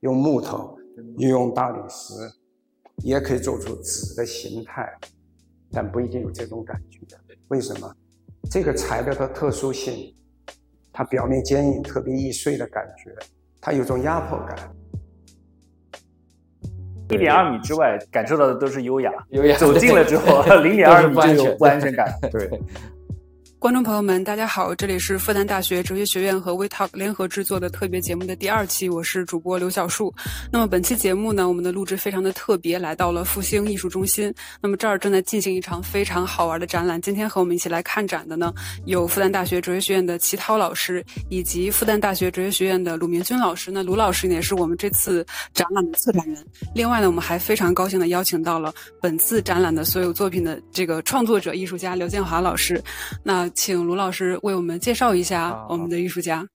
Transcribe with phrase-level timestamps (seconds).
[0.00, 0.76] 用木头，
[1.18, 2.14] 运用大理石，
[2.98, 4.92] 也可以做出纸的形态，
[5.72, 7.00] 但不一定有这种感觉。
[7.48, 7.94] 为什么？
[8.50, 10.14] 这个材料的特殊性，
[10.92, 13.14] 它表面坚硬，特别易碎的感觉，
[13.60, 14.56] 它有种压迫感。
[17.10, 22.12] 一点二米之外，感受到的都是优雅；优雅走近了之后， 零点二米就有不安全感。
[22.30, 22.50] 对。
[23.58, 30.14] 观众朋友们，大家好，这里是复旦大学哲学学院和 WeTalk 联合制作的特别节目的第二期，我是主播刘小树。
[30.52, 34.32] 那么本期节目呢，我们的录制非常的特别，来到了复兴艺术中心。
[34.60, 37.00] 那么这儿正在进行一场非常好玩的展览。
[37.00, 38.52] 今天和我们一起来看展的呢，
[38.84, 43.70] 有复旦大学哲学学院的齐涛老师，以及复旦大学哲学学院的鲁明军老师。
[43.72, 46.46] 那鲁老师呢，也是我们这次展览的策展人。
[46.74, 52.80] 另外呢，我们还非常高兴的邀请到了本次展览的所有作品的这个创作者艺术家刘建华老师。
[53.24, 56.46] 那请卢老师为我们介绍一下我们的艺术家。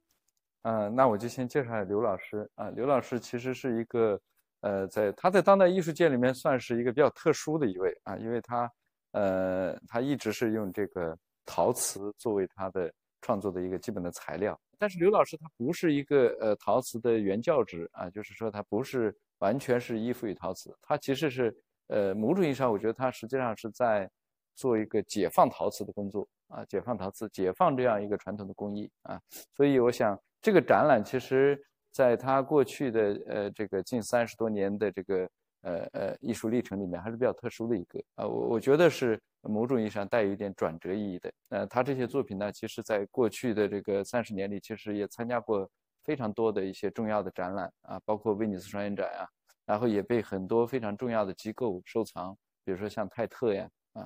[0.64, 2.70] 嗯，那我就先介绍下刘老师啊。
[2.70, 4.20] 刘老师其实是一个，
[4.62, 8.72] 呃，在他在当代艺术界里面算是一个比较特殊的一位啊，因为他，
[9.14, 14.60] 呃，他一直是用这个陶瓷作为他的创作的一个基本的材料。
[14.78, 21.56] 但是刘老师他不是一个呃陶瓷的原教旨啊，就是说他不是完全是依附于陶瓷，他其实是
[21.88, 24.08] 呃某种意义上，我觉得他实际上是在
[24.56, 26.28] 做一个解放陶瓷的工作。
[26.54, 29.18] 啊，解放陶瓷，解放这样一个传统的工艺啊，
[29.56, 31.58] 所以我想这个展览其实
[31.94, 35.30] 在他过去的呃这个近三十多年的这个
[35.62, 41.32] 呃呃艺术历程里面还是比较特殊的一个啊，我我觉得是某种意义上带有一点转折意义的。
[41.52, 45.66] 呃，他这些作品呢，其实在过去的这个三十年里，其实也参加过
[46.04, 49.26] 非常多的一些重要的展览啊，包括威尼斯双年展啊，
[49.66, 54.06] 然后也被很多非常重要的机构收藏，比如说像泰特呀啊。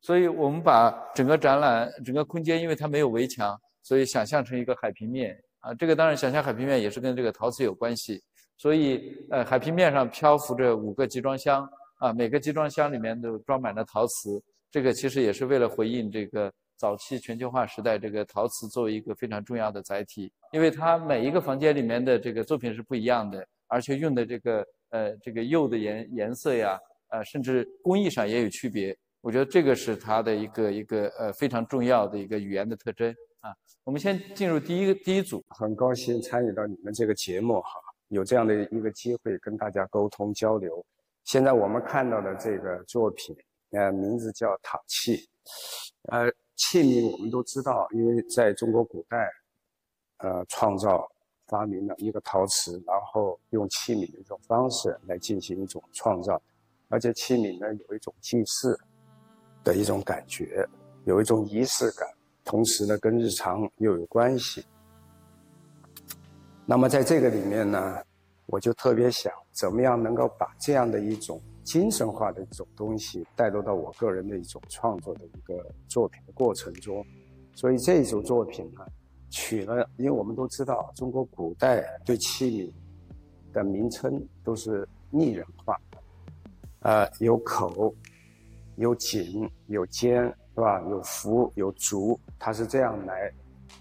[0.00, 5.74] 所以我们把整个展览、整个空间，因为它没有围墙，所以想象成一个海平面啊。
[5.74, 8.22] 这个当然想象海平面也是跟这个陶瓷有关系。
[8.56, 11.68] 所以，呃，海平面上漂浮着五个集装箱
[11.98, 14.42] 啊，每个集装箱里面都装满了陶瓷。
[14.70, 20.32] 这个其实也是为了回应这个早期全球化时代，这个陶瓷作为一个非常重要的载体。
[20.52, 26.76] 因为它每一个房间里面的这个作品是不一样的，而且用的这个呃这个釉的颜颜色呀，
[27.10, 28.96] 呃，甚至工艺上也有区别。
[29.20, 33.52] 我觉得这个是它的一个一个呃非常重要的一个语言的特征啊。
[33.82, 37.70] 我们先进入第一个第一组，很高兴参与到你们这个节目哈，
[38.08, 40.84] 有这样的一个机会跟大家沟通交流。
[41.24, 43.36] 现在我们看到的这个作品，
[43.70, 45.28] 呃，名字叫陶器，
[46.10, 49.28] 呃，器皿我们都知道，因为在中国古代，
[50.18, 51.10] 呃，创造
[51.48, 56.40] 发明了一个陶瓷，然后用器皿的一种方式来进行一种创造，
[56.88, 58.78] 而且器皿呢有一种祭祀。
[59.64, 60.66] 的一种感觉，
[61.04, 62.08] 有一种仪式感，
[62.44, 64.64] 同时呢，跟日常又有关系。
[66.64, 68.02] 那么在这个里面呢，
[68.46, 77.04] 我就特别想，怎么样能够把这样的一种精神化的一种东西带入到我个人的一种创作的一个作品的过程中。
[77.54, 78.86] 所以这一组作品呢，
[79.30, 82.72] 取了，因为我们都知道，中国古代对器皿
[83.52, 85.78] 的名称都是拟人化，
[86.80, 87.92] 呃，有口。
[88.78, 90.22] 有颈有肩
[90.54, 90.80] 是吧？
[90.88, 93.32] 有腹有足，它是这样来，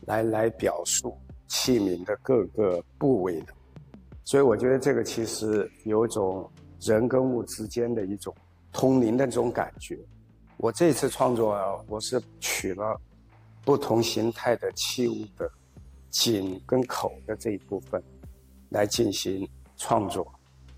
[0.06, 1.16] 来来表述
[1.48, 3.54] 器皿的各个部位的。
[4.24, 6.50] 所以我觉得这个其实有一种
[6.82, 8.36] 人跟物之间的一种
[8.72, 9.98] 通灵的这种感觉。
[10.58, 13.00] 我这次创作啊，我是取了
[13.64, 15.50] 不同形态的器物的
[16.10, 18.04] 颈跟口的这一部分
[18.70, 19.48] 来进行
[19.78, 20.28] 创作。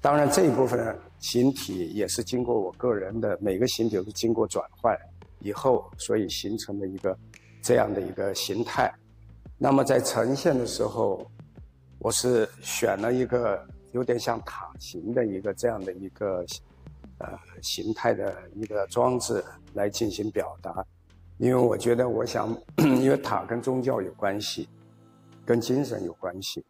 [0.02, 4.98] 当然这一部分形体也是经过我个人的每个形体都是经过转换
[5.40, 7.18] 以后，所以形成的一个
[7.62, 8.94] 这样的一个形态。
[9.58, 11.30] 那么在呈现的时候，
[12.00, 16.46] 我是选了一个有点像塔形的一个这样的一个
[17.18, 19.44] 呃形态的一个装置
[19.74, 20.86] 来进行表达，
[21.38, 24.70] 因为我觉得我想， 因为塔跟宗教有关系，
[25.46, 26.64] 跟精神有关系，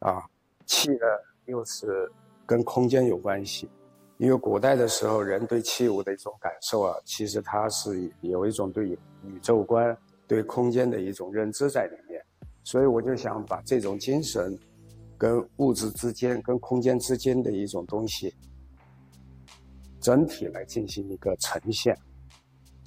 [0.00, 0.22] 啊，
[0.66, 1.06] 器呢
[1.46, 2.10] 又是。
[2.50, 3.70] 跟空间有关系，
[4.18, 12.20] 因为古代的时候，人对器物的一种感受啊，其实它是有一种对宇宙观、对空间的一种认知在里面，
[12.64, 14.58] 所以我就想把这种精神，
[15.16, 18.34] 跟物质之间、跟空间之间的一种东西，
[20.00, 21.96] 整体来进行一个呈现，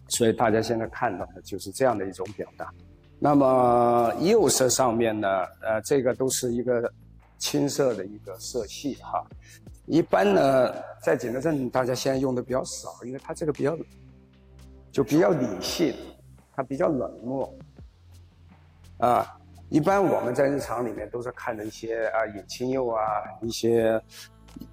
[0.09, 2.69] 所以大家现在看到的就是这样的一种表达。
[3.17, 5.29] 那么釉色上面呢，
[5.61, 6.91] 呃，这个都是一个。
[7.43, 9.21] 青色的一个色系哈，
[9.85, 10.73] 一般呢
[11.03, 13.77] 在景德镇大家现在用的比较少，因为它这个比较
[14.93, 15.93] 就比较理性，
[16.55, 17.53] 它比较冷漠
[18.99, 19.37] 啊。
[19.67, 23.03] 一般我们在日常里面都是看的一些啊隐青釉啊，
[23.41, 24.01] 一些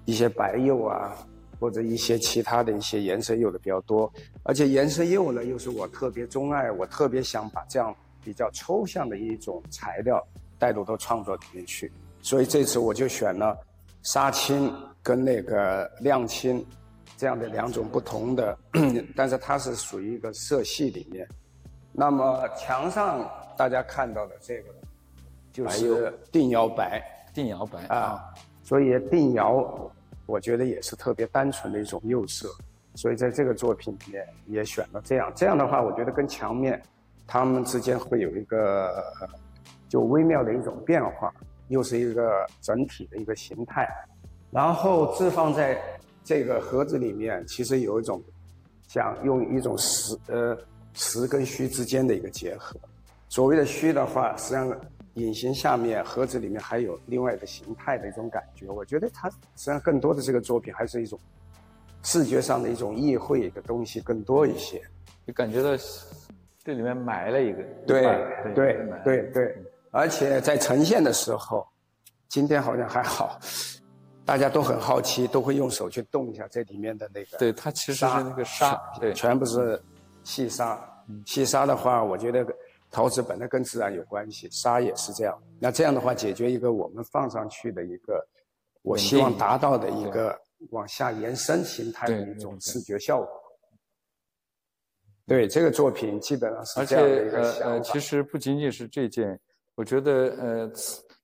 [0.05, 1.13] 一些白釉啊，
[1.59, 4.09] 或者一些其他的一些颜色釉的比较多。
[4.43, 10.25] 而且颜色釉呢，又是我特别钟爱，我特别想把这样比较抽象的一种材料
[10.57, 11.91] 带入到创作里面去。
[12.21, 13.57] 所以这次我就选了
[14.03, 14.73] 杀青
[15.03, 16.65] 跟那个亮青
[17.17, 18.57] 这样的两种不同的，
[19.15, 21.27] 但是它是属于一个色系里面。
[21.91, 24.69] 那么墙上大家看到的这个，
[25.51, 27.03] 就是定窑白，
[27.33, 28.23] 定窑白啊，
[28.63, 29.91] 所以定窑
[30.25, 32.47] 我觉得也是特别单纯的一种釉色，
[32.95, 35.31] 所以在这个作品里面也选了这样。
[35.35, 36.81] 这样的话，我觉得跟墙面
[37.27, 39.03] 它们之间会有一个
[39.89, 41.33] 就微妙的一种变化，
[41.71, 43.87] 又是一个整体的一个形态。
[44.51, 45.81] 然后置放在
[46.23, 48.21] 这个盒子里面，其实有一种
[48.87, 50.55] 想用一种实呃。
[50.93, 52.77] 实跟虚之间的一个结合，
[53.29, 54.77] 所谓的虚的话，实际上
[55.13, 58.67] 隐形下面盒子里面还有另外一个形态的一种感觉。
[58.67, 61.17] 我觉得它实际上更多的这个作品还是一种
[62.03, 64.81] 视觉上的一种意会的东西更多一些。
[65.25, 65.69] 就感觉到
[66.61, 68.03] 这里面埋了一个，对
[68.53, 68.73] 对
[69.05, 69.57] 对对，
[69.91, 71.67] 而且在呈现的时候，
[72.27, 73.39] 今天好像还好，
[74.25, 77.37] 大家都很好奇，都会用手去动一下这里面的那个。
[77.37, 79.81] 对，它其实是那个沙，对，全部是。
[80.23, 80.79] 细沙，
[81.25, 82.45] 细沙的话，我觉得
[82.91, 85.35] 陶瓷本来跟自然有关系，沙也是这样。
[85.59, 88.23] 那这样的话，解决一个我们放上去的一个，
[88.83, 90.39] 我希望达到的一个
[90.69, 93.29] 往下延伸形态的一种视觉效果。
[95.25, 97.79] 对这个作品，基本上是这样的一个想法。
[97.79, 99.39] 其实不仅仅是这件，
[99.75, 100.71] 我觉得呃，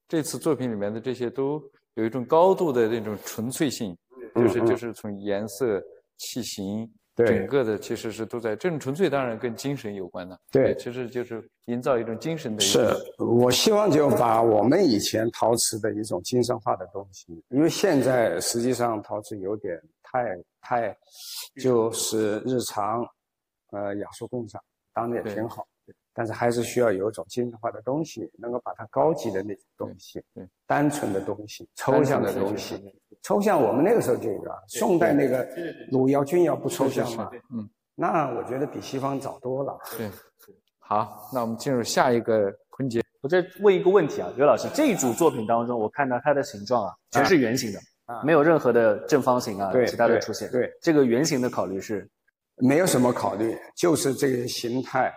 [0.08, 1.62] 这次作品里面的这些都
[1.96, 3.98] 有一种高度的那种纯粹性，
[4.36, 5.82] 就是就是从颜色、
[6.18, 6.90] 器型。
[7.26, 10.40] 整个的其实是都在这种纯粹，当然跟精神有关的。
[10.52, 12.62] 对，其实就是营造一种精神的。
[12.62, 20.96] 是我希望就把我们以前陶瓷的一种精神化的东西，因为现在实际上陶瓷有点太太，
[21.60, 23.04] 就是日常，
[23.72, 24.62] 呃雅俗共赏，
[24.94, 25.66] 当然也挺好，
[26.18, 32.92] 但是还是需要有一种精神化的东西，能够把它高级的那种东西，对，单纯的东西，抽象的东西。
[33.22, 34.64] 抽象，我们那个时候就有了。
[34.68, 35.48] 宋代那个
[35.92, 37.30] 汝窑、钧窑不抽象吗？
[37.54, 39.78] 嗯，那我觉得比西方早多了。
[39.96, 40.10] 对，
[40.80, 43.00] 好，那我们进入下一个坤节。
[43.22, 50.50] 我再问一个问题啊，刘老师，这一组作品当中，我看到它的形状啊，全是圆形的，啊没有任何的正方形啊，其他的出现。
[50.50, 52.10] 对，这个圆形的考虑是，
[52.56, 55.13] 没有什么考虑，就是这个形态，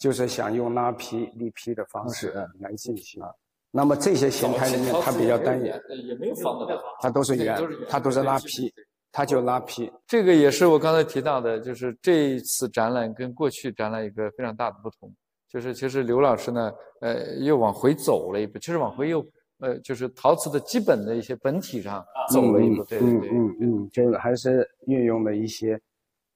[0.00, 3.22] 就是想用拉坯、立坯的方式来进行。
[3.70, 5.66] 那么这些形态里面，它比较单一，
[6.08, 7.56] 也没有方的，它都是圆，
[7.88, 8.72] 它都是拉坯，
[9.12, 9.92] 它就拉坯。
[10.06, 15.14] 这个也是我刚才提到的，就是这一次展览跟过去展览一个非常大的不同，
[15.48, 19.24] 就是其实刘老师呢，呃，又往回走了一步，其实往回又，
[19.58, 22.02] 呃，就是陶瓷的基本的一些本体上
[22.32, 25.80] 走了一步，对对对，嗯嗯，就是还是运用了一些，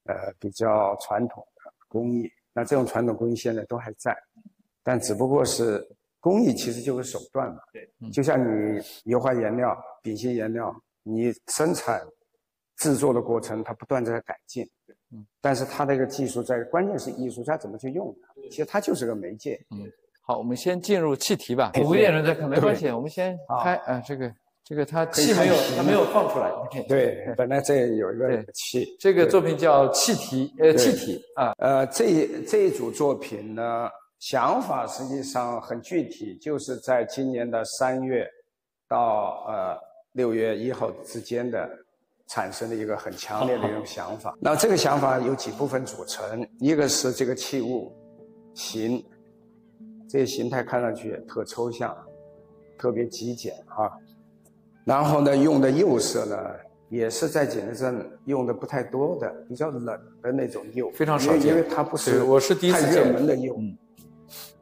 [0.05, 2.31] 呃，比较传统的工艺。
[2.54, 4.16] 那这种传统工艺现在都还在，
[4.82, 5.86] 但只不过是。
[6.20, 12.00] 工艺其实就是手段嘛，对，就像你油画颜料、丙烯颜料，你生产、
[12.78, 14.66] 制作的过程，它不断在改进，
[15.12, 19.86] 嗯，但是它这个技术在，关键是艺术家怎么去用它，其实它就是个媒介，嗯，
[20.22, 24.34] 好，我们先进入气题吧，五点钟再看没关系，我们先开，啊，这个
[24.64, 26.50] 这个它气没有，它没有放出来，
[26.88, 33.88] 对，本来这有一个气，这个作品叫气体，呃，气体啊，呃，这这一组作品呢。
[34.21, 38.26] 想法实际上很具体，就是在今年的三月
[38.88, 39.76] 到呃
[40.12, 41.68] 六月一号之间的
[42.28, 44.35] 产生了一个很强烈的一种想法。
[44.40, 47.92] 那这个想法有几部分组成，一个是这个器物
[48.54, 49.04] 形，
[50.09, 51.94] 这些形态看上去特抽象，
[52.78, 53.92] 特别极简啊。
[54.85, 56.37] 然后呢，用的釉色呢，
[56.88, 63.57] 也是在景德镇用的不太多的，比较冷的那种釉，非常少见，因为它不是我是第一次太热门的釉。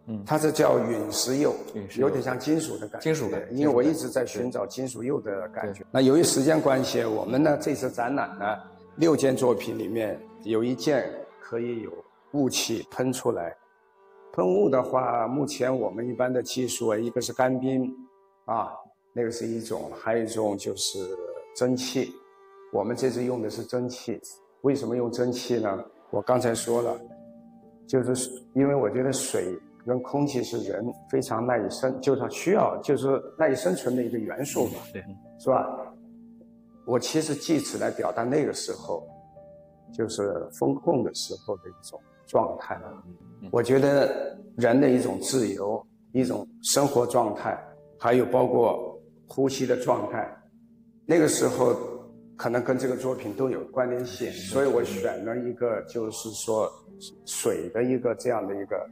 [0.07, 1.55] 嗯，它是叫陨石釉，
[1.97, 3.05] 有点像金属的感觉。
[3.05, 5.85] 金属的，因为我一直在寻找金属釉的感觉。
[5.93, 8.45] 那由于时间关系，我们呢这次展览呢
[8.97, 11.09] 六件作品里面有一件
[11.41, 11.93] 可以有
[12.33, 13.55] 雾气喷出来。
[14.33, 17.89] 喷雾的话，目前我们一般的技术啊，一个是干冰，
[18.47, 18.71] 啊，
[19.13, 20.99] 那个是一种，还有一种就是
[21.57, 22.13] 蒸汽。
[22.73, 24.21] 我们这次用的是蒸汽，
[24.63, 25.85] 为什么用蒸汽呢？
[26.11, 27.01] 我刚才说了，
[27.87, 29.59] 就是因为我觉得水。
[29.85, 35.03] 跟空气是人非常赖以生，就是需要，就是赖以生存的一个元素嘛，对，
[35.41, 35.67] 是吧？
[36.87, 39.05] 我其实借此来表达那个时候，
[39.93, 42.81] 就是风控的时候的一种状态。
[43.51, 47.61] 我觉得人的一种自由，一种生活状态，
[47.99, 48.92] 还有包括
[49.35, 50.31] 呼吸的状态。
[51.07, 51.75] 那个时候
[52.37, 56.71] 可能跟这个作品都有关联性，所以我选了一个就是说
[57.25, 58.91] 水的一个这样的一个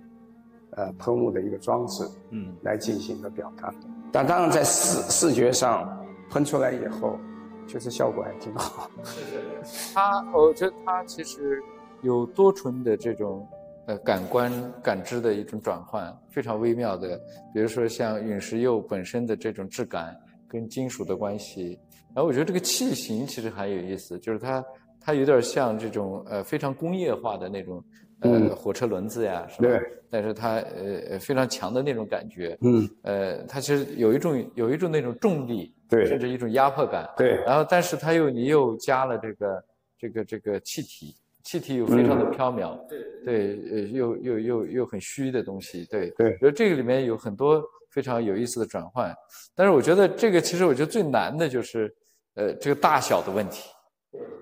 [0.71, 3.71] 呃喷雾的一个装置，嗯，来进行一个表达。
[4.11, 5.87] 但当然在视视觉上
[6.31, 7.19] 喷出来以后，
[7.67, 8.91] 确实效果还挺好。
[9.05, 9.21] 是
[9.63, 11.63] 是，它我觉得它其实
[12.01, 13.47] 有多重的这种。
[13.87, 17.19] 呃，感官感知的一种转换，非常微妙的。
[17.53, 20.15] 比如说像陨石釉本身的这种质感
[20.51, 21.79] 跟金属的关系，
[22.15, 24.65] 然后我觉得这个器型其实很有意思，就是它
[25.01, 27.83] 它有点像这种呃非常工业化的那种
[28.21, 29.69] 呃火车轮子呀，是吧？
[29.69, 29.81] 对。
[30.11, 37.37] 但是它呃非常强的那种感觉，嗯，呃，它其实有一种有一种那种重力，对，甚至一种压迫感，对。
[37.47, 39.65] 然后但是它又你又加了这个
[39.97, 41.15] 这个这个气体。
[41.43, 46.37] 气体又非常的飘渺，对对，呃，又又又又很虚的东西，对对。
[46.37, 49.15] 觉得这个里面有很多非常有意思的转换，
[49.55, 51.93] 但是我觉得这个其实我觉得最难的就是，
[52.35, 53.69] 呃，这个大小的问题。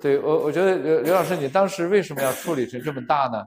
[0.00, 3.44] 对我，我觉得刘刘老师，你当时为什么要处理成这么大呢？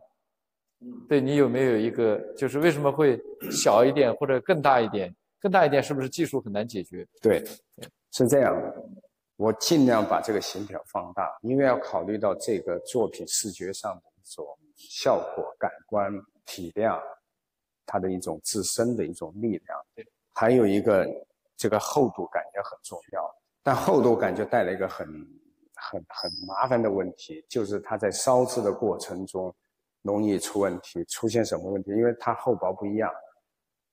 [1.07, 3.19] 对你有没有一个，就是为什么会
[3.51, 5.13] 小一点或者更大一点？
[5.39, 7.07] 更大一点是不是技术很难解决？
[7.21, 7.43] 对，
[8.11, 8.75] 是这样的。
[9.37, 16.11] 我尽量把这个形条放大，因为要考虑到这个作品视觉上的一种效果、感官
[16.45, 16.99] 体量，
[17.85, 19.85] 它的一种自身的一种力量。
[19.95, 21.07] 对，还有一个
[21.55, 23.35] 这个厚度感觉很重要。
[23.63, 25.07] 但厚度感觉带来一个很、
[25.75, 29.53] 很、很麻烦的问题，就是它在烧制的过程中
[30.01, 31.03] 容易出问题。
[31.05, 31.91] 出现什么问题？
[31.91, 33.11] 因为它厚薄不一样，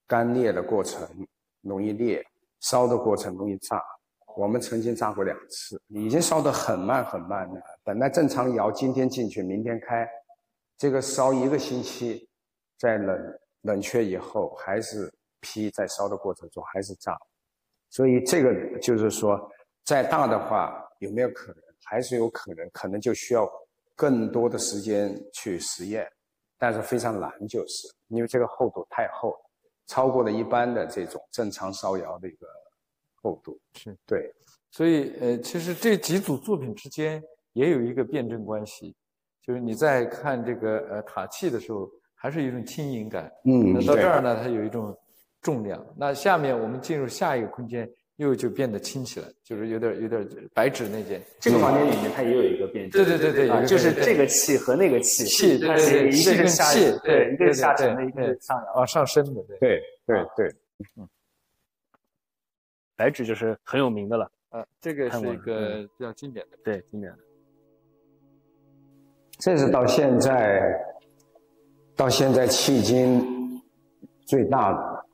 [0.06, 1.06] 干裂的过程
[1.60, 2.24] 容易裂，
[2.60, 3.82] 烧的过程容易炸。
[4.36, 7.60] 我们曾经炸过两次，已经烧得很慢很慢了。
[7.82, 10.08] 本来正常窑今天进去，明天开，
[10.76, 12.28] 这个烧一个星期，
[12.78, 17.18] 再冷冷却以后，还是坯在烧的过程中还是炸。
[17.90, 19.50] 所以这个就是说，
[19.84, 21.62] 再大的话有没有可能？
[21.84, 23.50] 还是有可能，可能就需要
[23.94, 26.06] 更多的时间去实验，
[26.58, 29.34] 但是非常难，就是因为这个厚度太厚，
[29.86, 32.46] 超过了一般的这种正常烧窑的一个。
[33.20, 34.32] 厚度是对，
[34.70, 37.20] 所以呃，其实这几组作品之间
[37.52, 38.94] 也有一个辩证关系，
[39.42, 44.92] 就是你在看这个呃塔器的时候，还是一种轻盈感，嗯，那到这儿呢，它有一种
[45.40, 45.80] 重量。
[45.96, 51.22] 那下面我们进入下一个空间，又就变得轻起来，就是有点有点白纸那件。
[51.38, 60.54] 这个房间里面它也有一个辩证，对对对对，就是这个气和那个气，气对对，一个是下气，对，一个是下沉的，一个是上啊上升的，对对对对，
[60.96, 61.08] 嗯。
[62.96, 67.18] 白纸就是很有名的了，呃，这个是一个比较经典的，对，经典的。
[69.38, 70.76] 这是到现在，
[71.98, 73.60] 到现在迄今
[74.24, 75.04] 最大的，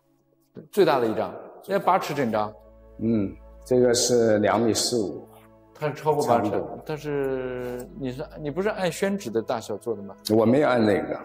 [0.70, 2.52] 最大的一张，现在八尺整张。
[2.98, 5.26] 嗯，这个是两米四五，
[5.74, 10.14] 它是超过八尺，但是你是你不是按宣纸的大小做的吗？
[10.36, 11.18] 我没有按那个。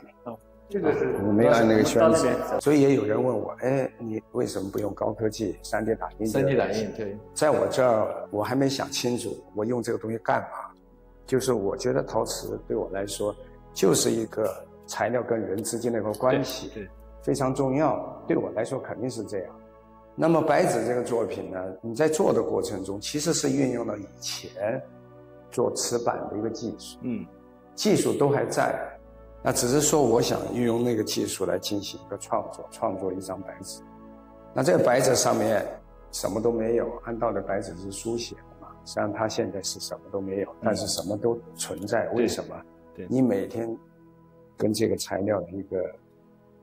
[0.69, 2.29] 这个是我没有按那个宣纸，
[2.61, 6.27] 所以也有人问我，哎，你为什么不用高科技三 D 打印？
[6.27, 10.47] 三 D 打印，对，在我这儿我还没想清楚，我用这个东西干嘛？
[11.25, 13.35] 就是我觉得陶瓷对我来说
[13.73, 14.47] 就是一个
[14.89, 16.89] 材料跟人之间的一个关系，对，
[17.21, 18.21] 非常重要。
[18.27, 19.55] 对我来说肯定是这样。
[20.15, 24.81] 那么白纸这个作品呢，你在做的过程中其实是运用了以前
[25.51, 27.25] 做瓷板的一个技术，嗯，
[27.75, 28.77] 技术都还在。
[29.41, 33.81] 那只是说，我想运用那个技术来进行一个创作，创作一张白纸。
[34.53, 35.65] 那这个白纸上面
[36.11, 38.67] 什么都没有，按道理白纸是书写的嘛？
[38.83, 42.09] 实际上它现在是什么都没有，但是什么都存在。
[42.09, 42.61] 为什么？
[42.93, 43.73] 对，你每天
[44.59, 45.91] 跟这个材料的一个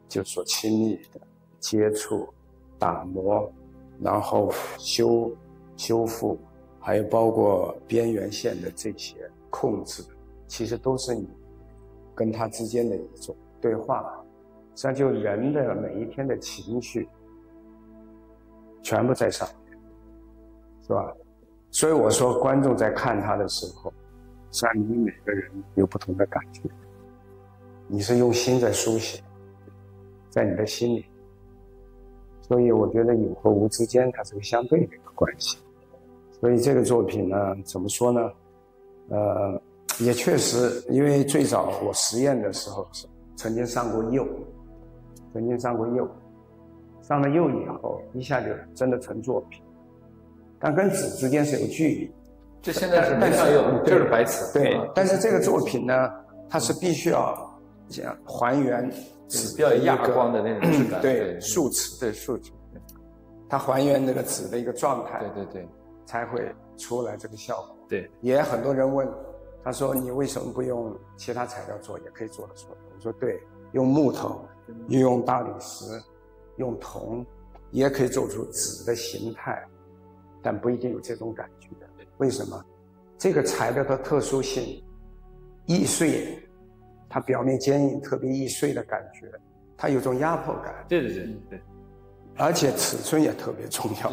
[0.07, 1.21] 就所亲密的
[1.59, 2.29] 接触、
[2.79, 3.51] 打磨，
[4.01, 5.35] 然后修
[5.77, 6.39] 修复，
[6.79, 9.17] 还有包括边缘线的这些
[9.51, 10.05] 控制，
[10.47, 11.27] 其实都是你。
[12.15, 14.25] 跟他之间的一种对话，
[14.75, 17.07] 实际上就人的每一天的情绪，
[18.83, 19.79] 全部在上面，
[20.87, 21.13] 是吧？
[21.71, 23.93] 所以我说，观众在看他的时候，
[24.51, 26.63] 实际上你们每个人有不同的感觉，
[27.89, 29.23] 你是用心在书写，
[30.31, 31.05] 在你的心里，
[32.43, 35.59] 所以我觉得有和无之间，它是个相对的一个关系。
[36.41, 38.31] 所以这个作品呢，怎么说呢？
[39.09, 39.61] 呃。
[39.99, 44.29] 也确实，因为最早我实验的时候是曾经上过釉，
[45.33, 46.07] 曾经上过釉，
[47.01, 49.63] 上了釉以后一下就真的成作品，
[50.59, 52.13] 但跟纸之间是有距离。
[52.61, 54.53] 这现在是没上釉，就是白瓷。
[54.53, 56.11] 对，但是这个作品呢，
[56.47, 57.46] 它是必须要这
[57.89, 58.91] 这样还原
[59.29, 62.51] 纸比较亚光的那种质感，对树脂，对树脂，
[63.49, 65.69] 它还原那个纸的一个状态，对对对，
[66.05, 67.77] 才会出来这个效果。
[67.89, 69.09] 对，也很多人问，
[69.63, 72.77] 他说你为什么不用其他材料做，也可以做得出来？
[72.95, 73.41] 我说对，
[73.73, 74.45] 用木头，
[74.89, 75.85] 又用大理石，
[76.57, 77.25] 用铜，
[77.71, 79.65] 也可以做出纸的形态，
[80.43, 81.69] 但不一定有这种感觉。
[82.19, 82.65] 为什么？
[83.19, 84.83] 这个材料的特殊性，
[85.67, 86.39] 易碎，
[87.09, 89.31] 它表面坚硬，特别易碎的感觉，
[89.77, 90.75] 它有种压迫感。
[90.89, 91.61] 对对对对。
[92.39, 94.13] 而且尺寸也特别重要。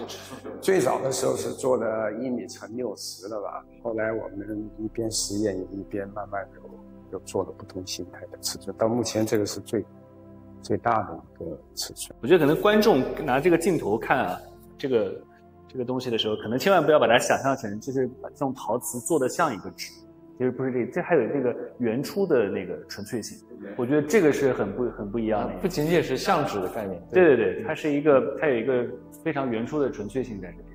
[0.61, 6.69] 最早的时候是做的一米乘六十的吧，后来我们一边实验一边慢慢有
[7.11, 8.73] 有做了不同形态的尺寸。
[8.77, 9.83] 到目前这个是最
[10.61, 12.15] 最大的一个尺寸。
[12.21, 14.39] 我觉得可能观众拿这个镜头看啊，
[14.77, 15.21] 这个
[15.67, 19.91] 这个东西的时候，可能千万不要把它想象成就是把这种陶瓷做的像一个纸。
[20.35, 23.37] 其实不是这，这还有这个原初的那个纯粹性，
[23.77, 25.53] 我觉得这个是很不很不一样的。
[25.59, 28.83] 不仅仅是相纸的概念，对对对，它是一个，它有一个
[29.23, 30.65] 非常原初的纯粹性在这里。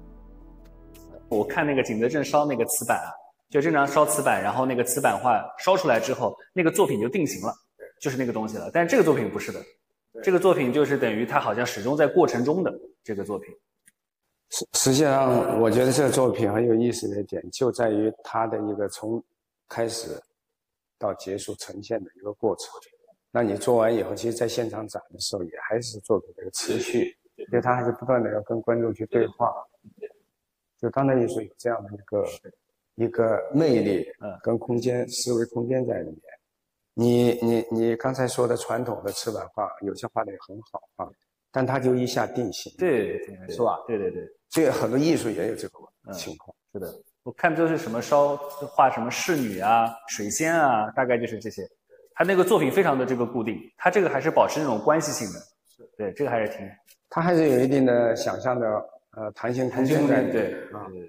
[1.28, 3.10] 我看那个景德镇烧那个瓷板啊，
[3.50, 7.52] 就正常烧瓷板，然后那个瓷板画烧出来之后，那个作品就定型了，
[8.00, 8.70] 就是那个东西了。
[8.72, 9.60] 但是这个作品不是的，
[10.22, 12.72] 这个作品就是等于它好像始终在过程中的
[13.02, 13.52] 这个作品。
[14.50, 19.20] 实实际上，我觉得这个作品很有意思的一点就在于它的一个从。
[19.68, 20.20] 开始
[20.98, 22.70] 到结束呈现的一个过程，
[23.30, 29.52] 那你做完以后，其实在现场展的时候，也还是作品的一个持续，因为它还是不断的要跟观众去对话。
[30.80, 32.24] 就当代艺术有这样的一个
[32.94, 36.22] 一个魅力，嗯，跟空间思维空间在里面。
[36.94, 41.10] 你你你刚才说的传统的瓷板画，有些画的也很好啊，
[41.52, 43.82] 但它就一下定型，对，是吧？
[43.86, 46.92] 对对对，这个很多艺术也有这个情况，是的。
[47.28, 51.62] 我看都是什么烧画什么仕女啊、水仙啊，大概就是这些。
[52.14, 55.86] 他那个作品非常的这个固定，他这个还是保持那种关系性的。
[55.94, 56.66] 对，这个还是挺。
[57.10, 58.66] 他还是有一定的想象的
[59.10, 60.22] 呃弹性空间在。
[60.22, 61.08] 对对对。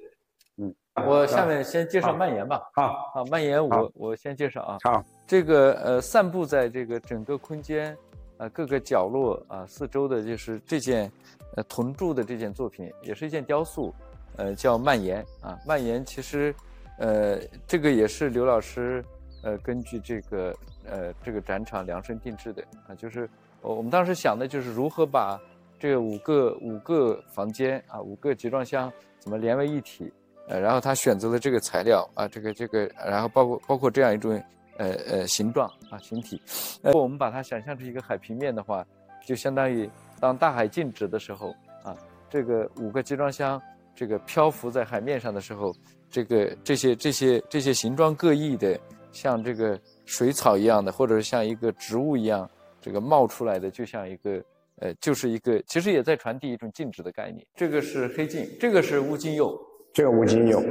[0.57, 0.75] 嗯，
[1.07, 2.69] 我下面先介绍蔓延吧。
[2.73, 4.77] 好，好，蔓延我我先介绍啊。
[4.83, 7.97] 好，这个呃散布在这个整个空间
[8.35, 11.09] 啊各个角落啊四周的就是这件
[11.55, 13.95] 呃铜铸的这件作品，也是一件雕塑。
[14.39, 16.55] 呃，叫蔓延啊，蔓延其实，
[16.97, 19.03] 呃，这个也是刘老师，
[19.43, 20.55] 呃，根据这个
[20.89, 23.29] 呃这个展场量身定制的啊，就是
[23.61, 25.37] 我我们当时想的就是如何把
[25.77, 30.09] 这五个五个房间啊，五个集装箱怎么连为一体，
[30.47, 34.41] 呃，然后他选择了这个材料啊，这个这个，然后包括包括这样一种
[34.77, 36.41] 呃呃形状啊形体，
[36.81, 38.85] 如果我们把它想象成一个海平面的话，
[39.27, 41.93] 就相当于当大海静止的时候啊，
[42.29, 43.61] 这个五个集装箱。
[43.99, 45.75] 这个漂浮在海面上的时候，
[46.09, 48.79] 这个这些这些这些形状各异的，
[49.11, 54.41] 像这个水草一样的，或者是像一个植物一样，这个冒出来的，就像一个
[54.77, 57.45] 呃，就是一个，其实也在传递一种静止的概念。
[57.55, 59.59] 这个是黑镜，这个是乌金釉，
[59.91, 60.63] 这个乌金釉，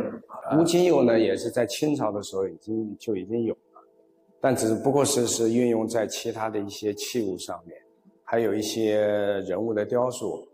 [0.59, 3.85] 乌金釉呢也是在清朝的时候已经就已经有了，
[4.41, 7.79] 但只不过是是运用在其他的一些器物上面，
[8.25, 9.03] 还有一些
[9.47, 10.49] 人物的雕塑。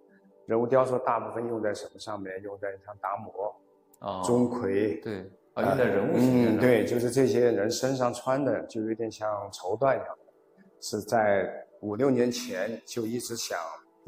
[0.46, 2.42] 人物雕塑大部分用在什么上面？
[2.42, 3.54] 用在像达摩、
[3.98, 5.20] 啊钟馗，对，
[5.54, 13.58] 啊用在人物嗯，对，就是这些人身上穿的，就有点像绸缎一样的，是在五六年前就一直想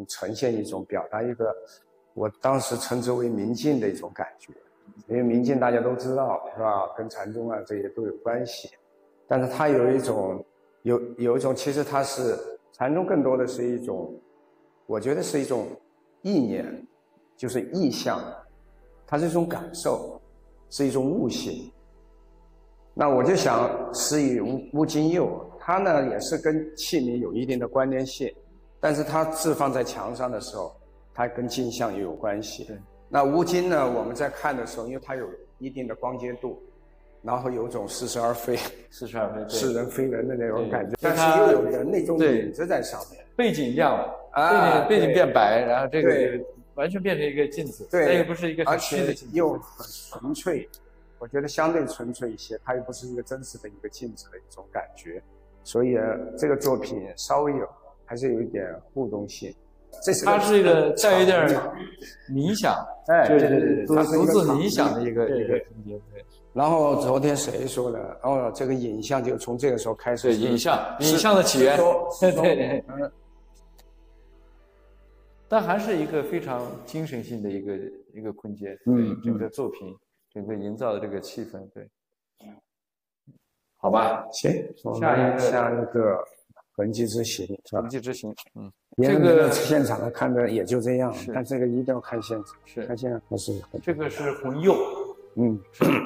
[0.06, 1.54] 呈现一种表达一个，
[2.12, 4.52] 我当时称之为明镜的一种感觉，
[5.08, 6.92] 因为明镜大家都知道是吧？
[6.98, 8.68] 跟禅宗啊这些都有关系，
[9.26, 10.44] 但是它有一种
[10.82, 12.36] 有有一种，其实它是
[12.72, 14.14] 禅宗更多的是一种，
[14.84, 15.66] 我觉得是一种。
[16.26, 16.66] 意念
[17.36, 18.20] 就是意象，
[19.06, 20.20] 它是一种感受，
[20.70, 21.70] 是一种悟性。
[22.92, 28.28] 那我就想施以乌乌金釉，它呢也是跟器皿有一定的关联性，
[28.80, 30.74] 但是它置放在墙上的时候，
[31.14, 32.64] 它跟镜像也有关系。
[32.64, 32.76] 对
[33.08, 35.24] 那乌金呢，我们在看的时候，因为它有
[35.58, 36.60] 一定的光洁度，
[37.22, 38.56] 然后有种似是而非、
[38.90, 44.12] 似是而非、似人非人的那种感觉，但是又有人那种影子在上面，背景亮了。
[44.36, 46.44] 背景背景变白，然后这个
[46.74, 49.86] 完全变成一个镜子，对那又不是一个很虚的镜子，又很
[50.20, 50.68] 纯粹，
[51.18, 55.22] 我觉得相对纯粹一些，它又不是一个真实的一个镜子的一种感觉，
[55.64, 55.96] 所以
[56.36, 57.68] 这个作品稍微有
[58.04, 59.54] 还是有一点互动性。
[60.02, 61.48] 这是它是一个带一点
[62.30, 62.74] 冥想，
[63.06, 65.98] 哎，对对对，它独自冥想的一个一个空间。
[66.12, 66.22] 对。
[66.52, 67.98] 然后昨天谁说的？
[68.22, 70.28] 哦，这个影像就从这个时候开始。
[70.28, 71.78] 对，影像，影像的起源。
[72.20, 72.84] 对对。
[75.48, 77.76] 但还是一个非常精神性的一个
[78.14, 79.94] 一个空间，嗯，整个作品，
[80.32, 81.88] 整个营造的这个气氛，对，
[83.76, 84.50] 好吧，行，
[84.98, 85.38] 下一个。
[85.38, 86.18] 下一个
[86.76, 87.80] 痕迹之行是吧？
[87.80, 87.88] 痕？
[87.88, 92.86] 迹之行，嗯，这个现场的看的也就这样是，但这个一定要看现场，是。
[92.86, 93.52] 看现场还是。
[93.70, 94.74] 很这个是红釉，
[95.36, 95.58] 嗯。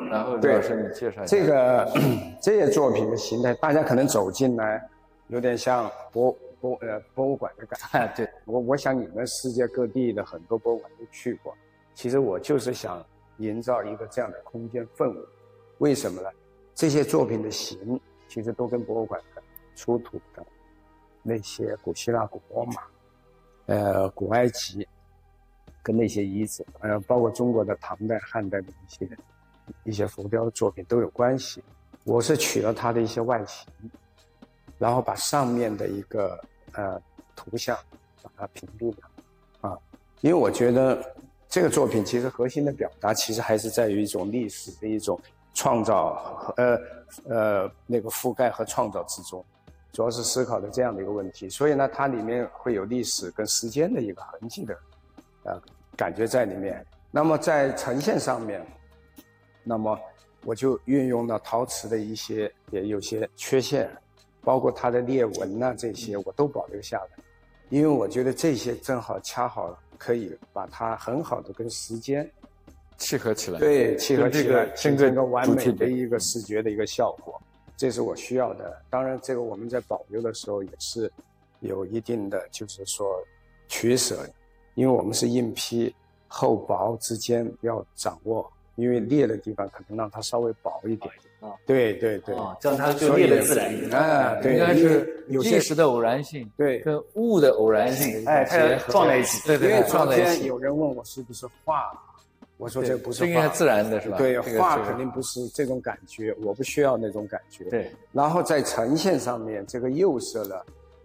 [0.08, 0.54] 然后刘对。
[0.54, 1.36] 老师你介绍一下。
[1.36, 1.92] 这个
[2.40, 4.80] 这些作品的形态，大家可能走进来，
[5.26, 7.98] 有点像博博呃博物馆的感觉。
[7.98, 11.56] 哎， 对，我我想你们世界各地的很多博物馆都去过，
[11.94, 13.04] 其实我就是想
[13.38, 15.24] 营造一个这样的空间氛围。
[15.78, 16.28] 为什么呢？
[16.74, 19.42] 这些作品的形其实都跟博物馆的
[19.74, 20.44] 出土的
[21.22, 22.82] 那些古希腊、古罗马、
[23.66, 24.86] 呃古埃及
[25.82, 29.08] 跟那些遗址，呃包括中国的唐代、汉代的一些
[29.84, 31.62] 一些浮雕作品都有关系。
[32.04, 33.68] 我是取了它的一些外形，
[34.80, 36.40] 然后把上面的一个
[36.72, 36.98] 呃
[37.36, 37.76] 图像
[38.22, 39.78] 把它屏蔽掉，啊，
[40.22, 41.14] 因为我觉得
[41.50, 45.20] 这个作品其实核心的表达其实还是在于一种历史的一种
[45.52, 46.80] 创造和呃
[47.28, 49.44] 呃那个覆盖和创造之中，
[49.92, 54.78] 主要是思考的这样的一个问题，所以呢，它里面会有历史跟时间的一个痕迹的
[55.44, 55.62] 呃
[55.94, 56.82] 感觉在里面。
[57.10, 58.66] 那么在呈现上面，
[59.62, 59.98] 那么
[60.44, 63.90] 我就运用了陶瓷的一些也有些缺陷，
[64.42, 67.22] 包括它的裂纹呐、这些我都保留下来，
[67.68, 72.28] 因为我觉得这些正好恰好可以把它很好的跟时间
[72.96, 77.40] 契合起来，对契合起来，形成一个完美的一个视觉的一个效果，
[77.76, 78.82] 这是我需要的。
[78.90, 81.10] 当然，这个我们在保留的时候也是
[81.60, 83.22] 有一定的就是说
[83.68, 84.26] 取舍，
[84.74, 85.94] 因为我们是硬坯
[86.28, 91.12] 厚薄之间要掌握，因为裂的地方可能让它稍微薄一点。
[91.40, 93.90] 啊，对对对，啊，这样它就所以裂的自然一点。
[93.92, 101.90] 啊，对，应该是有些历史的偶然性对跟物的偶然性，哎它要撞在一起对对对，因为昨撞在一起，天有人问我是不是画，
[102.58, 104.18] 我说这不是应该自然的是吧？
[104.18, 107.64] 对，画肯定不是这种感觉，我不需要那种感觉。
[107.70, 110.54] 对，然后在呈现上面，这个釉色呢，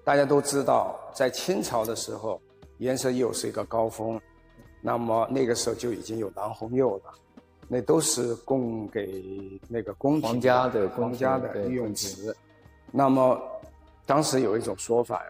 [0.04, 2.42] 大家都知道，在清朝的时候，
[2.80, 4.20] 颜色釉是一个高峰，
[4.82, 7.04] 那么那个时候就已经有蓝红釉了，
[7.68, 12.36] 那都是供给那个宫廷皇家的皇家的御用瓷。
[12.92, 13.42] 那么
[14.06, 15.26] 当时有一种说法，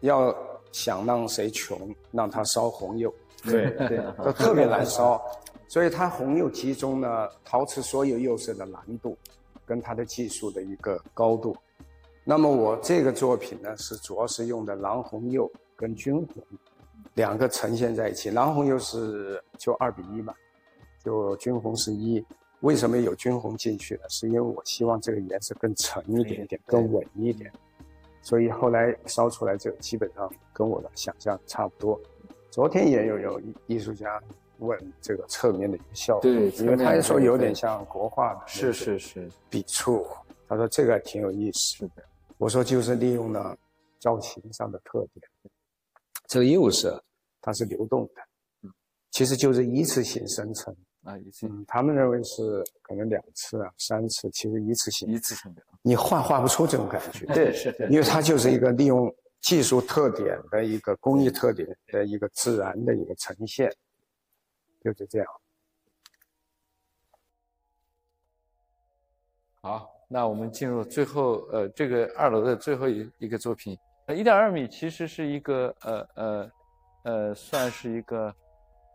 [0.00, 0.34] 要
[0.70, 3.12] 想让谁穷，让他烧红釉。
[3.44, 5.20] 对对，都 特别难烧，
[5.66, 9.18] 所以它红釉集中了陶瓷所有釉色的难度，
[9.66, 11.56] 跟它的技术的一个高度。
[12.22, 16.44] 那么我这个作品呢，是主要是用的蓝红釉跟军红
[17.14, 20.32] 两个呈现在一起，蓝红釉是就二比一嘛，
[21.04, 22.24] 就军红是一。
[22.60, 24.02] 为什么有军红进去呢？
[24.08, 27.52] 是因为我希望这个颜色更沉一点点，更稳一点。
[28.20, 32.00] 所以后来烧出来这个基本上跟我的想象差不多。
[32.52, 34.22] 昨天也有有艺艺术家
[34.58, 40.06] 问这个侧面的一个效果，对因为他也说有点像国画的是是是，笔触，
[40.46, 42.04] 他说这个挺有意思的。
[42.38, 43.58] 我说就是利用了
[43.98, 45.26] 造型上的特点，
[46.28, 47.02] 这个釉色
[47.40, 48.70] 它是流动的，
[49.10, 50.72] 其实就是一次性生成。
[51.04, 55.08] 啊，一次嗯，他们认为是可能两次啊、三次，其实一次性。
[55.08, 63.68] 一次性的，你画画不出这种感觉，对是是因为它就是一个利用技术特点的一个工艺特点的一个自然的一个呈现，
[64.80, 65.26] 就是这样。
[69.60, 76.50] 好，那我们进入最后，呃，这个二楼的最后一一个作品，呃，一点二米其实是一个，呃呃
[77.02, 78.32] 呃，算是一个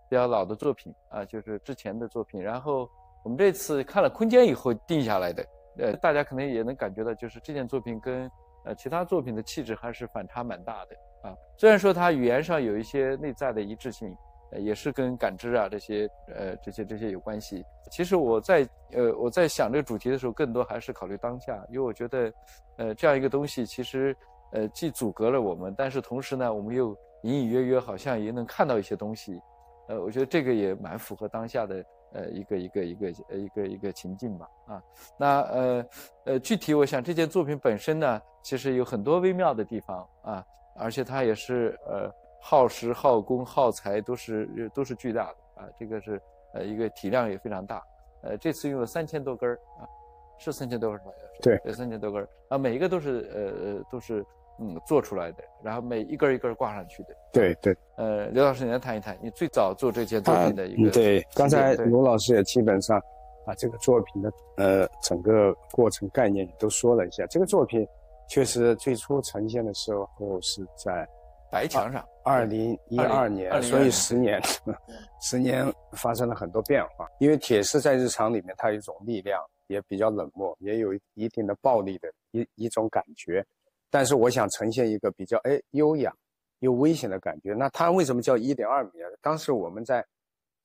[0.10, 2.41] 比较老的作品啊，就是之前的作品。
[2.41, 2.89] 然后
[3.24, 5.46] 我们这次看了空间以后定下来的，
[5.78, 8.30] 呃，大家可能也能感觉到，就是这件作品跟
[8.65, 11.36] 呃其他作品的气质还是反差蛮大的啊。
[11.58, 14.15] 虽然说它语言上有一些内在的一致性，
[14.52, 17.63] 呃，也是跟感知啊这些呃这些这些有关系。
[17.91, 22.34] 其实我在呃我在想这个主题的时候，更多还是考虑当下，因为我觉得，
[22.78, 24.15] 呃这样一个东西其实
[24.52, 29.41] 呃既阻隔了我们，但是同时呢，我们又隐隐约约好像也能看到一些东西，
[29.88, 34.84] 呃我觉得这个也蛮符合当下的呃一个一个一个呃一个一个情境吧啊。
[35.17, 35.86] 那呃
[36.26, 40.45] 呃具体我想这件作品本身呢，其实有很多微妙的地方啊，
[40.76, 42.12] 而且它也是呃。
[42.39, 46.21] 耗时、耗工、耗材都是都是巨大的啊，这个是
[46.54, 47.84] 呃一个体量也非常大。
[48.21, 49.84] 呃，这次用了三千多根儿啊，
[50.38, 51.12] 是三千多根儿吧？
[51.41, 54.23] 对对，三千多根儿啊，每一个都是呃呃都是
[54.60, 57.10] 嗯做出来的，然后每一根儿一根儿挂上去的。
[57.32, 63.00] 对对，呃，刘老师，你来谈一谈你最早做这件作品的一个嗯对，刚才对卢老师也基本上
[63.46, 67.26] 把这个作品的呃整个过程概念也都说了一下。
[67.28, 67.88] 这个作品
[68.30, 71.08] 确实最初呈现的时候是在
[71.50, 74.41] 白墙上，二零一二年，2012所以十年，
[75.22, 77.08] 十年发生了很多变化。
[77.20, 83.46] 因为铁丝在日常里面，它有一种力量，也比较冷漠，也有一定的暴力的一一种感觉。
[83.89, 86.13] 但是我想呈现一个比较哎优雅
[86.60, 87.54] 又危险的感觉。
[87.54, 89.10] 那它为什么叫一点二米啊？
[89.21, 90.06] 当时我们在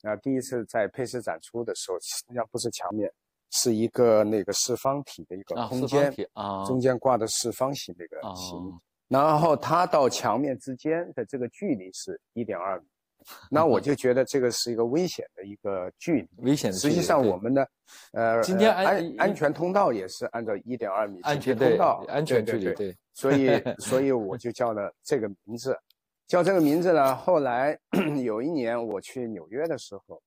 [0.02, 3.12] 啊第一次在配饰展出的时候，实际上不是墙面，
[3.50, 12.86] 是一个那个四方体的一个空间啊，中间挂的四方形那个形，然后它到墙面之间的这个距离是一点二米。
[13.50, 16.72] 那我就觉得这个是一个危险的一个距离，危险。
[16.72, 17.68] 实际上我们的，
[18.12, 22.96] 呃，今天安安全通道也是按照一点二米安全通道，安全距离对。
[23.14, 25.78] 所以， 所以我就叫了这个名字，
[26.26, 27.14] 叫这个名字呢。
[27.14, 27.78] 后来
[28.24, 30.22] 有一年我去纽约的时候，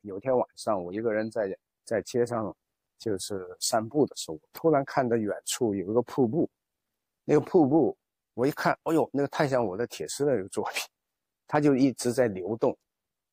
[0.00, 2.54] 有天晚上我一个人在在街上
[2.98, 6.48] 就是散步的时候，突然看到远处有一个瀑布，
[7.24, 7.94] 那个瀑布
[8.32, 10.82] 我一看，哎呦，那个太像我的铁丝的一个作品。
[11.52, 12.78] 它就一直在流动，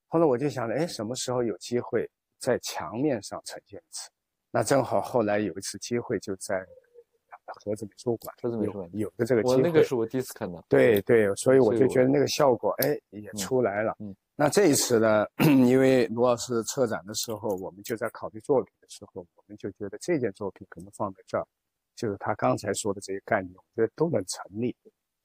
[0.08, 4.10] 后来我就想着，哎，什么时候有机会在墙面上呈现一次？
[4.50, 6.66] 那正好后来有一次机会，就在
[7.46, 9.56] 盒子美术馆，盒子美术馆有个这个机会。
[9.58, 10.60] 我那个是我第一次看到。
[10.68, 13.96] 对对，所以我就觉得那个效果，哎，也出来了。
[14.00, 14.16] 嗯。
[14.36, 21.46] 那这一次呢，因为卢老师策展的时候，我们就在考虑作品的时候，我们就觉得这件作品可能放在这儿，
[21.96, 24.76] 就是他刚才说的这些概念，我觉得都能成立。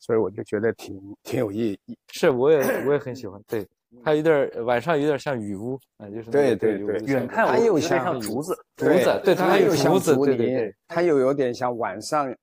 [0.02, 3.64] 所以我就觉得挺挺有意义，是我也我也很喜欢， 对，
[4.02, 12.34] 它有点晚上有点像雨屋啊，就是对对对，远看它又像竹子，竹子，对，它又像竹林，它又有点像晚上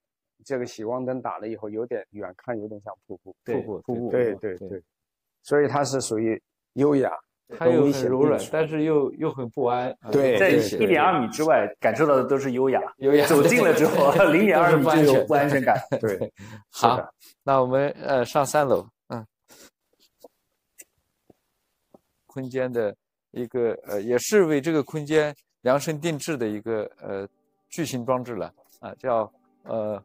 [0.42, 4.82] 这个洗光灯打了以后，有点远看有点像瀑布，瀑布瀑布，对对对，
[5.42, 6.42] 所以它是属于
[6.72, 7.12] 优雅。
[7.58, 9.96] 它又很柔软，但是又又很不安。
[10.10, 13.26] 对，在一点二米之外感受到的都是优雅，优雅。
[13.26, 15.76] 走近了之后，零点二米就有不安全感。
[16.00, 16.32] 对，
[16.70, 17.02] 好，
[17.42, 19.26] 那我们呃上三楼，嗯，
[22.26, 22.94] 空间的
[23.32, 27.28] 一个呃，也是为这个空间量身定制的一个呃
[27.68, 29.30] 巨型装置了啊，叫
[29.64, 30.02] 呃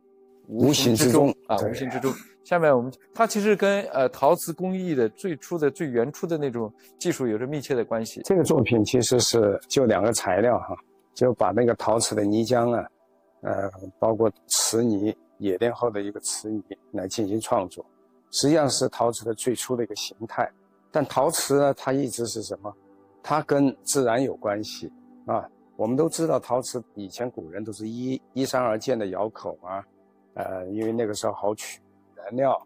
[0.47, 2.11] 无形之中啊，无形之中。
[2.43, 8.21] 下面我们，它其实跟呃陶瓷工艺的最初的最原初的那种技术有着密切的关系。
[8.23, 10.75] 这个作品其实是就两个材料哈，
[11.15, 12.87] 就把那个陶瓷的泥浆啊，
[13.41, 17.83] 呃，包括瓷泥冶炼后的一个瓷泥来进行创作，
[18.29, 20.47] 实际上是陶瓷的最初的一个形态。
[20.91, 22.71] 但陶瓷呢，它一直是什么？
[23.23, 24.91] 它跟自然有关系
[25.25, 25.43] 啊。
[25.77, 29.83] 我们都知道陶瓷以前古人都是依依山而建的窑口啊，
[30.35, 31.81] 呃，因为那个时候好取。
[32.17, 32.59] 原料，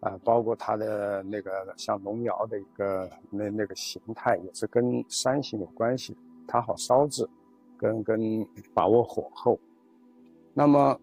[0.00, 6.16] 啊，包括它的那个像龙窑的一个那那个形态，也是跟山形有关系，
[6.48, 7.28] 它好烧制，
[7.76, 8.18] 跟跟
[8.72, 9.58] 把握火候。
[10.54, 10.98] 那么，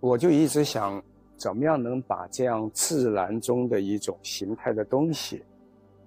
[0.00, 1.02] 我就一直想，
[1.36, 5.44] 怎么样能把这样自然中的一种形态的东西，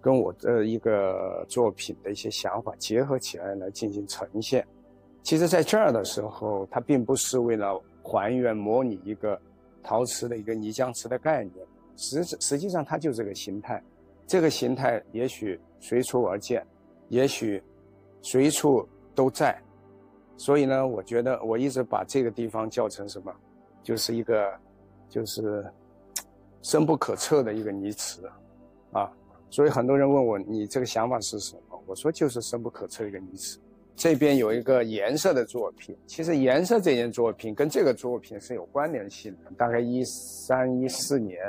[0.02, 4.66] 跟我的一个作品的一些想法结合起来来进行呈现。
[5.22, 9.40] 其实，在这儿的时候，它并不是为了还原模拟一个。
[9.86, 11.54] 陶瓷的一个泥浆瓷的概念，
[11.98, 13.84] 实实际上它就是这个形态，
[14.26, 16.66] 这个形态也许随处而见，
[17.10, 17.62] 也许
[18.22, 19.62] 随处都在，
[20.38, 23.36] 所以呢，我觉得我一直把这个地方叫成什么，
[23.84, 24.58] 就是一个
[25.10, 25.70] 就是
[26.64, 28.26] 深不可测的一个泥瓷，
[28.94, 29.12] 啊，
[29.50, 33.60] 所以很多人问我你这个想法是什么，我说就是深不可测的一个泥瓷。
[33.96, 39.52] 这边有一个颜色的作品，其实颜色这件作品跟这个作品是有关联性的。
[39.58, 41.40] 大概一三一四年，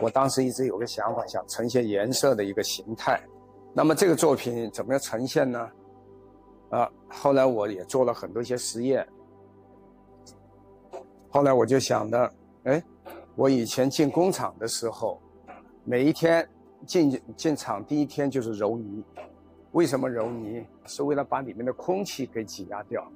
[0.00, 3.20] 我当时一直有个想法，想呈现颜色的一个形态。
[3.72, 5.70] 那么这个作品怎么样呈现呢？
[6.70, 9.06] 啊，后来我也做了很多一些实验。
[11.28, 12.32] 后来我就想的，
[12.64, 12.82] 哎，
[13.36, 15.20] 我以前进工厂的时候，
[15.84, 16.46] 每一天
[16.86, 19.02] 进进厂第一天就是揉泥。
[19.74, 20.64] 为什么揉泥？
[20.86, 23.10] 是为了把里面的空气给挤压掉，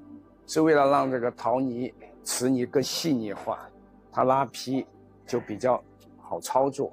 [0.44, 1.92] 是为了让这个陶泥、
[2.24, 3.70] 瓷泥更细腻化，
[4.10, 4.84] 它拉坯
[5.24, 5.80] 就比较
[6.20, 6.92] 好操作。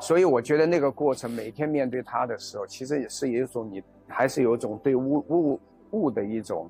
[0.00, 5.60] 所以我觉得那个过程，每天面对它的时候，其实也是有一种你还是有一种对物物
[5.92, 6.68] 物的一种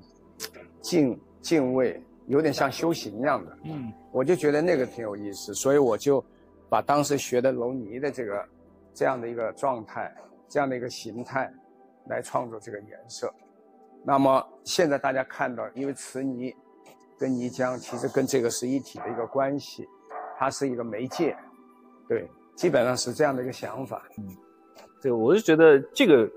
[0.81, 3.57] 敬敬畏，有点像修行一样的。
[3.63, 6.23] 嗯，我就觉得那个挺有意思，所以我就
[6.69, 8.45] 把当时学的揉泥的这个
[8.93, 10.13] 这样的一个状态，
[10.47, 11.51] 这样的一个形态。
[12.07, 13.33] 来创作这个颜色，
[14.05, 16.53] 那么现在大家看到，因为瓷泥
[17.17, 19.87] 跟泥浆其实跟这个是一体的一个关系，
[20.37, 21.35] 它是一个媒介，
[22.07, 24.05] 对，基本上是这样的一个想法。
[24.17, 24.27] 嗯，
[25.01, 26.29] 对，我是觉得这个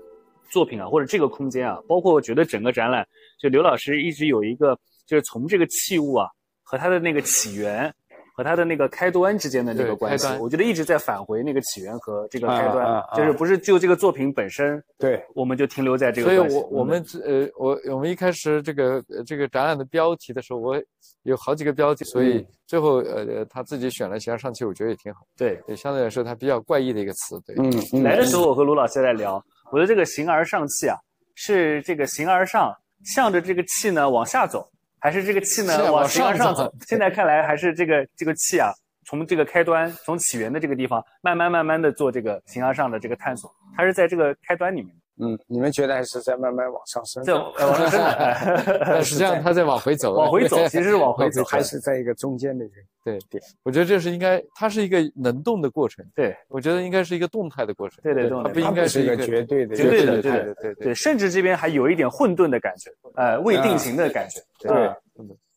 [0.49, 3.05] 作品啊，或者这个空间啊，包括我觉得整个展览，
[3.37, 6.29] 就刘老师一直有一个，就是从这个器物啊
[6.63, 7.93] 和它的那个起源，
[8.37, 16.53] 和它的那个开端之间的这个关系我觉得一直在返回那个起源和这个啊开端，啊啊就是不是就这个作品本身，对，我们就停留在这个所以。
[16.53, 20.79] 我我们呃，我我们一开始这个呃这个展览的标题的时候，我
[21.23, 25.21] 有好几个标题，所以最后呃他自己选了“形而上气”，我觉得也挺好。
[25.35, 27.41] 对也相对来说，它比较怪异的一个词。
[27.43, 30.95] 对，嗯嗯，来的时候，我和卢老师在聊，我觉得这个形而上气啊，
[31.33, 32.71] 是这个形而上
[33.03, 36.73] 向着这个气呢往下走，还是这个气呢往形而上走？
[36.87, 38.71] 现在看来还是这个这个气啊，
[39.05, 56.05] 从这个开端，从起源的这个地方，慢慢慢慢的做这个形而上的这个探索，它是在这个开端里面，嗯，你们觉得还是在慢慢往上升，在呃 往上升，但实际上它在往回走，往回走， 其实是往回走，还是在一个中间的一个对对，我觉得这是应该，它是一个能动的过程。
[56.13, 56.35] 对。
[56.49, 57.99] 我觉得应该是一个动态的过程。
[58.03, 64.69] 对对动态它不应该是一个绝对的绝对的对对对对对，甚至这边还有一点混沌的感觉，呃，未定型的感觉，对。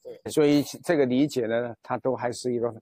[0.04, 0.30] 对。
[0.30, 2.72] 所以这个理解呢，它都还是一个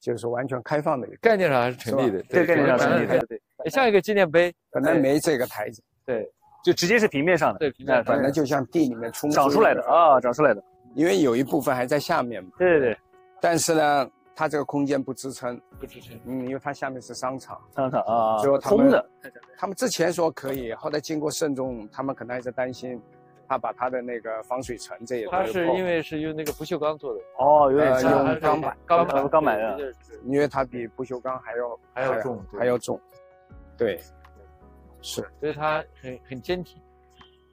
[0.00, 2.20] 就是完全开放的一个，概念上还是成立的。
[2.24, 3.40] 对概念上成立的对对。
[3.58, 6.30] 对，像一个纪念碑，本来没这个台子，对，
[6.64, 10.62] 就直接是平面上的，对平面哎本来就像地里面冲长出来的，啊，长出来的，
[10.94, 12.98] 因为有一部分还在下面嘛，对对对，
[13.40, 16.18] 但是呢，它这个空间不支撑，不支撑。
[16.24, 19.06] 嗯，因为它下面是商场，商场啊，最后他们空的，
[19.58, 23.00] 他们之前说可以，后来经过慎重，他们可能还是担心，
[23.48, 29.92] 他把他的那个防水层这些它东西破是因为是用那个不锈钢做的，哦，有点呃用钢板钢板钢板的
[30.24, 33.00] 因为它比不锈钢还要还要重还要重，
[33.76, 34.00] 对，
[35.06, 36.80] 是所以它很很坚挺。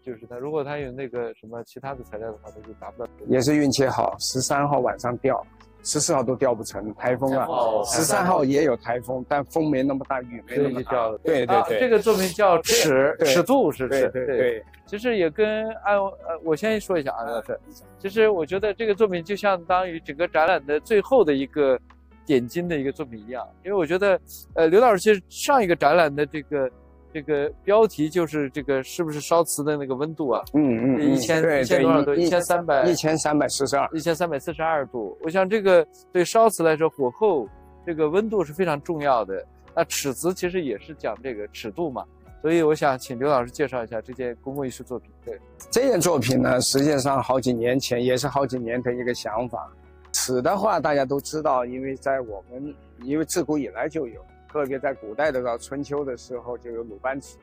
[0.05, 3.09] 就是它，如果它有那个什么其他的材料的话，它就达不到。
[3.27, 5.41] 也是运气好，十三号晚上掉，
[5.81, 14.09] 十四号都掉不成，台风啊哦，十三号也有台风，但风没那么大，雨没那么大对对对，这个作品叫尺尺度，是不对是？
[14.09, 17.57] 对对，其实也跟按呃，我先说一下啊，老师，
[17.97, 21.79] 其实我觉得这个作品就相当于整个展览的最后的一个
[22.25, 24.19] 点睛的一个作品一样，因为我觉得，
[24.55, 26.69] 呃，刘老师其实上一个展览的这个
[27.13, 30.43] 这个标题就是这个是不是烧瓷的那个温度啊？
[30.53, 32.15] 嗯嗯，一千对一千多少度？
[32.15, 35.15] 一千三百一千三百四十二，一千三百四十二度。
[35.21, 37.47] 我想这个对烧瓷来说，火候
[37.85, 39.45] 这个温度是非常重要的。
[39.75, 42.03] 那尺子其实也是讲这个尺度嘛，
[42.41, 45.11] 所以我想请刘老师介绍一下这件公共艺术作品。
[45.23, 49.71] 对，这件作品呢，实际上好几年前也是好几年的一个想法。
[50.11, 54.23] 尺的话，大家都知道，因为在我们因为自古以来就有，
[54.53, 57.39] 特别在古代的到春秋的时候就有鲁班尺，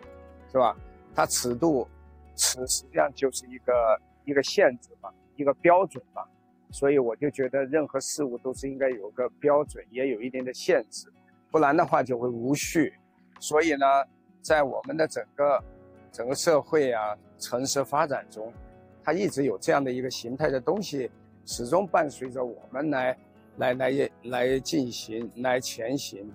[0.52, 0.76] 是吧？
[1.12, 1.84] 它尺度，
[2.36, 6.22] 尺实际上就是一个一个限制嘛，一个标准嘛。
[6.70, 11.12] 所以我就觉得任何事物都是应该有个标准，也有一定的限制，
[11.50, 12.94] 不然的话就会无序。
[13.40, 13.84] 所以呢，
[14.40, 15.60] 在我们的整个
[16.12, 18.52] 整个社会啊、城市发展中，
[19.02, 21.10] 它一直有这样的一个形态的东西，
[21.44, 23.18] 始终伴随着我们来
[23.56, 26.30] 来来来进行、来前行。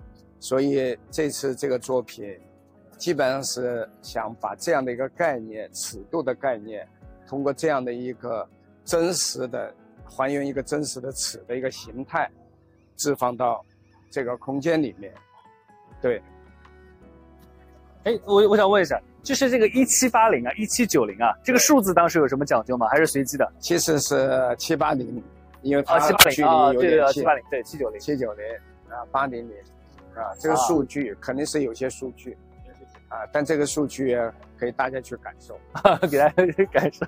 [0.46, 2.38] 所以这次这个作品，
[2.96, 6.86] 基本上是想把这样的一个概念、尺度的概念，
[7.26, 8.48] 通过这样的一个
[8.84, 12.30] 真实的还原一个真实的尺的一个形态，
[12.94, 13.66] 置放到
[14.08, 15.12] 这个空间里面。
[16.00, 16.22] 对，
[18.04, 22.86] 哎，我我想问一下，就是这个一七八零啊，一七九零啊，这个数字当时有什么讲究吗？
[22.86, 23.52] 还是随机的？
[23.58, 25.20] 其实是七八零，
[25.62, 27.98] 因为啊，它距离有对对对，点近七八零，对七九零。
[27.98, 28.46] 七九零
[28.90, 29.56] 啊，八零零
[30.20, 32.36] 啊，这个啊数据肯定是有些数据
[33.08, 34.16] 啊，但这个数据
[34.58, 35.58] 可以大家去感受。
[36.10, 37.06] 给大家去感受。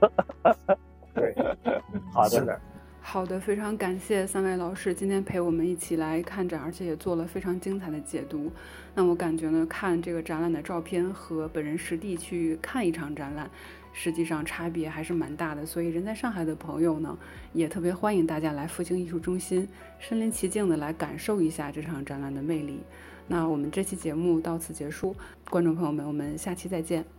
[1.15, 1.35] 对，
[2.13, 2.61] 好的是的，
[3.01, 8.53] 好的，非常感谢三位老师今天陪我们一起来看展，而且也做了非常精彩的解读。
[8.95, 13.51] 那我感觉呢，看这个展览的照片和本人实地去看一场展览，
[13.93, 15.67] 实际上差别还是蛮大的。
[15.67, 17.17] 所以人在上海的朋友呢，
[17.53, 22.81] 也特别欢迎大家来复兴艺术中心，身临其境的来感受一下这场展览的魅力。
[23.27, 25.15] 那我们这期节目到此结束，
[25.51, 27.18] 观众朋友们，我们下期再见。